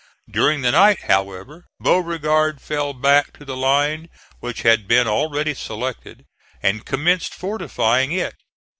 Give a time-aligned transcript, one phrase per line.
[0.27, 6.25] During the night, however, Beauregard fell back to the line which had been already selected,
[6.63, 8.33] and commenced fortifying it.